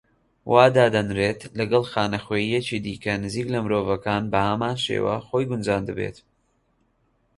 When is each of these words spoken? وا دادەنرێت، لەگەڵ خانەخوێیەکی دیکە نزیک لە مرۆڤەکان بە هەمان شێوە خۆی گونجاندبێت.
وا 0.51 0.63
دادەنرێت، 0.77 1.41
لەگەڵ 1.59 1.83
خانەخوێیەکی 1.91 2.81
دیکە 2.85 3.13
نزیک 3.23 3.47
لە 3.53 3.59
مرۆڤەکان 3.65 4.23
بە 4.31 4.39
هەمان 4.49 4.77
شێوە 4.85 5.15
خۆی 5.27 5.45
گونجاندبێت. 5.49 6.17